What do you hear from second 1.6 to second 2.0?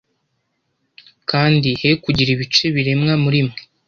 he